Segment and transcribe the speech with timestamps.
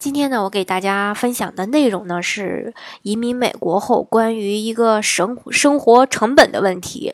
[0.00, 2.72] 今天呢，我给大家分享的内容呢是
[3.02, 7.12] 移民美国后关于一个生生活成本的问题。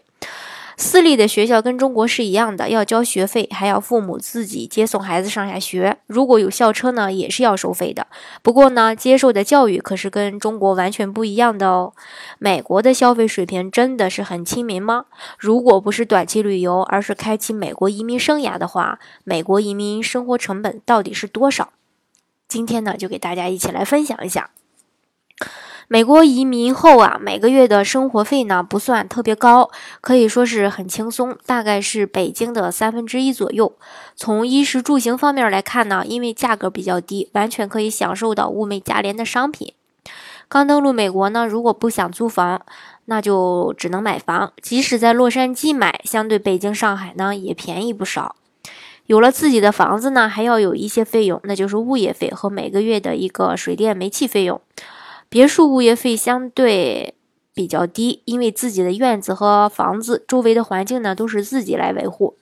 [0.77, 5.97] 私立的学校跟中国是一样的，要交学费，还要父母自己接送孩子上下学。
[6.07, 8.07] 如果有校车呢，也是要收费的。
[8.41, 11.93] 不过呢，接受的教育可是跟中国完全不一样的哦。
[12.39, 15.07] 美国的消费水平真的是很亲民吗？
[15.41, 21.71] 如果不是短期旅游，而是开启美国移民生涯的话，美国移民生活成本到底是多少？
[22.57, 24.49] 今天呢，就给大家一起来分享一下，
[25.89, 29.71] 美国移民后啊，每个月的生活费呢不算特别高，
[30.01, 33.77] 可以说是很轻松，大概是北京的三分之一左右。
[34.15, 39.75] 从衣食住行方面来看呢，因为价格比较低，完全可以享受到物美价廉的商品。
[40.49, 42.63] 刚登陆美国呢，如果不想租房，
[43.05, 44.55] 那就只能买房。
[44.63, 48.35] 即使在洛杉矶买，相对北京、上海呢，也便宜不少。
[49.07, 54.61] 有了自己的房子呢，还要有一些费用，那就是物业费和每个月的一个水电煤气费用。
[55.29, 57.15] 别墅物业费相对
[57.55, 62.37] 比较低，因为自己的院子和房子周围的环境呢都是自己来维护，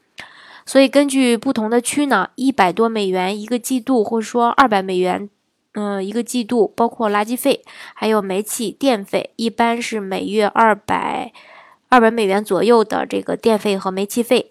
[0.66, 5.28] 所以根据不同的区呢，一百多美元一个季度，或者说二百美元，
[5.72, 7.62] 嗯，一个季度，包括垃圾费，
[7.94, 11.32] 还有煤气电费，一般是每月二百
[11.88, 14.50] 二百美元左右的这个电费和煤气费。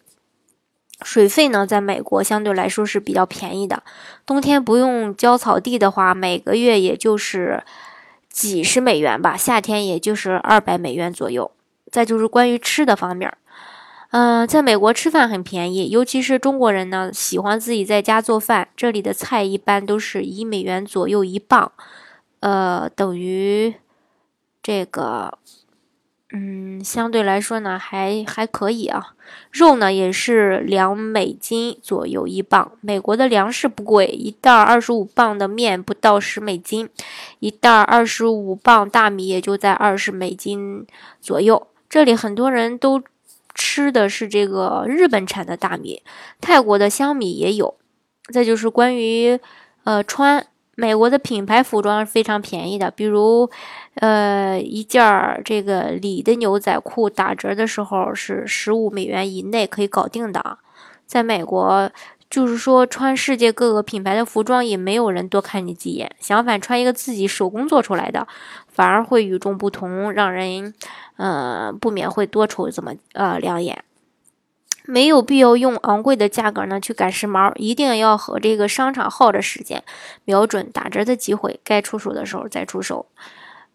[1.02, 3.84] 水费呢，在美国相对来说是比较便宜的。
[4.26, 7.64] 冬天不用浇草地的话，每个月也就是
[8.30, 11.52] 几十美元吧；夏天也就是二百美元左右。
[11.92, 13.32] 再就是关于吃的方面，
[14.12, 18.70] 嗯，在美国吃饭很便宜，尤其是中国人呢，喜欢自己在家做饭。
[18.76, 21.72] 这里的菜一般都是一美元左右一磅，
[22.40, 23.74] 呃，等于
[24.62, 25.38] 这个。
[26.36, 29.14] 嗯，相对来说呢，还还可以啊。
[29.52, 32.72] 肉呢也是两美金左右一磅。
[32.82, 36.90] 美国的粮食不贵，一袋二十五磅的面不到十美金，
[37.38, 40.88] 一袋二十五磅大米也就在二十美金
[41.22, 41.68] 左右。
[41.88, 43.04] 这里很多人都
[43.54, 46.02] 吃的是这个日本产的大米，
[46.42, 47.76] 泰国的香米也有。
[48.34, 49.40] 再就是关于
[49.84, 50.48] 呃穿。
[50.76, 53.50] 美国的品牌服装是非常便宜的，比如，
[53.96, 60.58] 呃，一件儿这个里的牛仔裤打折的时候是十五美元以内可以搞定的。
[61.06, 61.92] 在美国，
[62.28, 68.28] 就是说穿世界各个品牌的服装也没有人多看你几眼，相反，穿一个自己手工做出来的，
[68.68, 70.74] 反而会与众不同，让人，
[71.18, 73.84] 呃，不免会多瞅这么呃两眼。
[74.86, 79.84] 没有必要用昂贵的价格呢去赶时髦，一定要和这个商场耗着时间，
[80.26, 83.06] 瞄准打折的机会，该出手的时候再出手。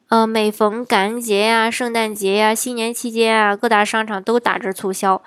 [0.09, 5.23] 呃，每逢感恩节呀、圣诞节呀、新年期间啊，各大商场都打折促销。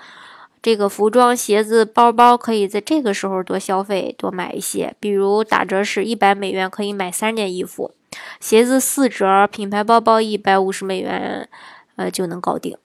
[0.60, 4.94] 这个服装、鞋子、包包可以在这个时候多消费、多买一些。
[5.00, 7.92] 比如打折是一百美元可以买三件衣服，
[8.38, 11.48] 鞋子四折，品牌包包一百五十美元，
[11.96, 12.76] 呃就能搞定。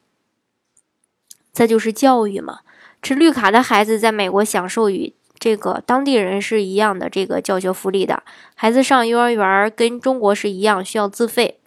[1.51, 2.61] 再就是教育嘛。
[3.07, 8.21] 持绿卡的孩子在美国享受与这个当地人是一样的这个教学福利的。
[8.53, 11.57] 孩子上幼儿园跟中国是一样，需要自费。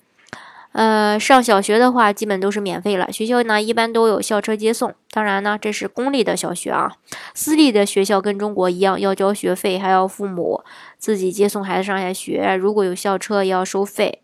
[0.72, 3.10] 呃，上小学的话基本都是免费了。
[3.10, 4.94] 学校呢一般都有校车接送。
[5.12, 6.92] 当然呢，这是公立的小学啊。
[7.32, 10.62] 私立的学校跟中国一样，要交学费，还要父母
[10.98, 12.54] 自己接送孩子上下学。
[12.54, 14.20] 如果有校车，也要收费。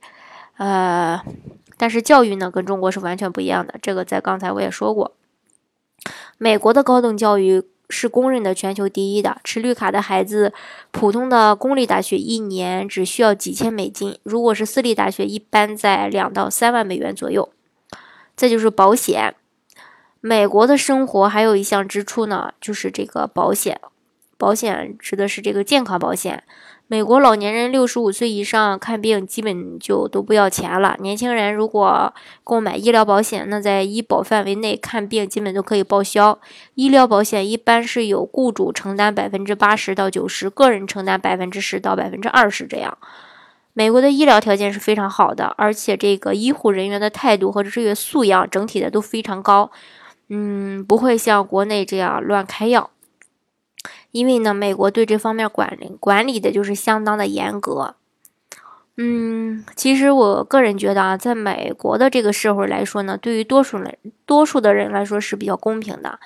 [0.59, 1.19] 呃，
[1.79, 3.77] 但是教育呢跟中国是完全不一样的。
[3.81, 5.16] 这个在刚才我也说过。
[6.39, 9.39] 美国的高等教育是公认的全球第一的。
[9.45, 10.53] 持绿卡的孩子，
[10.91, 17.49] 普通的公立大学一年只需要几千美金，如果是私立大学，一般在两到三万美元左右。
[18.35, 19.35] 再就是保险，
[20.21, 23.81] 美国的生活还有一项支出呢，就是这个保险。
[24.37, 26.43] 保险指的是这个健康保险。
[26.89, 30.97] 美国老年人六十五岁以上看病基本就都不要钱了。
[31.01, 36.39] 年轻人如果购买医疗保险，那在医保范围内看病基本都可以报销。
[36.75, 42.97] 医疗保险一般是由雇主承担百分之八十到九十，个人承担百分之十到百分之二十这样。
[43.73, 49.73] 美国的医疗条件是非常好的，而且这个医护人员的态度和职业素养整体的都非常高。
[50.29, 52.91] 嗯，不会像国内这样乱开药。
[54.11, 57.95] 因为呢，美国对这方面管理管理的就是相当的严格。
[58.97, 66.19] 嗯，其实我个人觉得啊，在美国的这个社会来说呢，对于多数人多数的人来说是比较公平的。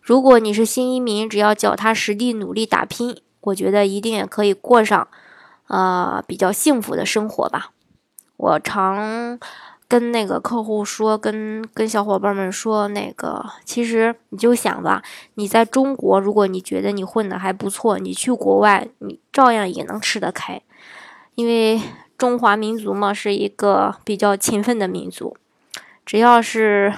[0.00, 5.08] 如果你是新移民，只要脚踏实地努力打拼，我觉得一定也可以过上
[5.66, 7.70] 啊比较幸福的生活吧。
[8.36, 9.40] 我常
[9.88, 15.02] 跟那个客户说，跟跟小伙伴们说，那个其实你就想吧，
[15.34, 20.60] 你在中国，如果你觉得你混的还不错，你去国外，你照样也能吃得开。
[21.36, 21.80] 因为
[22.18, 25.36] 中华民族嘛，是一个比较勤奋的民族，
[26.04, 26.92] 只要是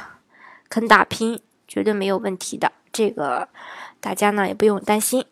[0.69, 2.73] 肯打拼，绝对没有问题的。
[2.90, 3.49] 这个
[4.00, 5.25] 大家呢也不用担心。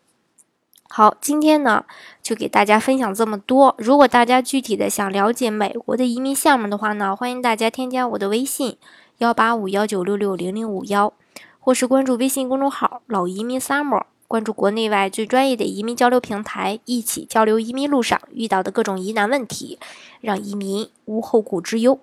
[0.97, 1.85] 好，今天呢
[2.23, 3.75] 就给大家分享这么多。
[3.77, 8.77] 如果大家具体的想了解美国的移民项目的话呢，欢迎大家添加我的微信
[9.19, 11.13] 幺八五幺九六六零零五幺，
[11.59, 14.05] 或是关注微信公众号“老移民 summer”。
[14.27, 19.77] 关注国内外最专业的移民交流平台，一起交流移民路上遇到的各种疑难问题，
[20.19, 21.99] 让移民无后顾之忧。